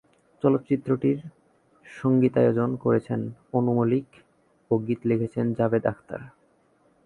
চলচ্চিত্রটির 0.43 1.19
সঙ্গীতায়োজন 1.85 2.69
করেছেন 2.75 3.19
আনু 3.53 3.71
মালিক 3.73 4.07
ও 4.71 4.73
গীত 4.85 5.01
লিখেছেন 5.05 5.45
জাভেদ 5.53 5.83
আখতার। 5.85 6.21